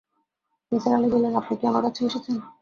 [0.71, 2.35] নিসার আলি বললেন, আপনি কি আমার কাছে এসেছেন?